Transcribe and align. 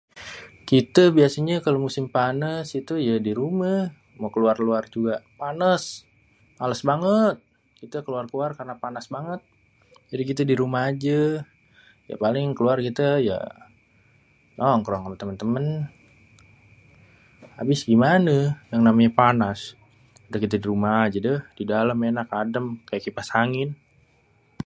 kitê 0.69 1.03
biasanyê 1.17 1.55
kalo 1.65 1.77
musim 1.85 2.05
panas 2.17 2.65
itu 2.81 2.93
yê 3.07 3.15
di 3.27 3.31
rumêh 3.39 3.81
mau 4.19 4.31
keluar-luar 4.35 4.83
juga 4.95 5.13
panas.. 5.41 5.83
malês 6.59 6.81
banget 6.91 7.35
kitê 7.79 7.97
keluar-keluar 8.05 8.51
karena 8.57 8.75
panas 8.83 9.05
banget 9.15 9.39
jadi 10.09 10.23
kita 10.29 10.41
di 10.51 10.55
rumah 10.61 10.81
ajê.. 10.91 11.21
ya 12.09 12.15
paling 12.23 12.47
keluar 12.57 12.77
kitê 12.87 13.09
ya 13.29 13.39
nongkrong 14.59 15.03
amê 15.05 15.17
temên-temên.. 15.21 15.65
abis 17.61 17.79
gimanê 17.89 18.39
yang 18.71 18.81
namanya 18.87 19.11
panas.. 19.21 19.59
udah 20.27 20.39
kitê 20.43 20.55
di 20.59 20.67
rumah 20.73 20.95
ajê 21.05 21.19
dêh.. 21.27 21.39
di 21.57 21.63
dalêm 21.71 21.99
ènak 22.09 22.27
adêm 22.41 22.65
pakè 22.85 22.97
kipas 23.05 23.29
angin.. 23.43 23.69